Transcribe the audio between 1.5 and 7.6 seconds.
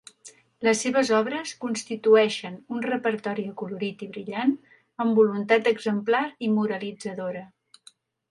constitueixen un repertori acolorit i brillant, amb voluntat exemplar i moralitzadora.